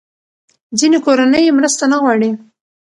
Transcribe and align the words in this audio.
ځینې 0.79 0.97
کورنۍ 1.05 1.43
مرسته 1.57 1.83
نه 1.91 1.97
غواړي. 2.01 2.31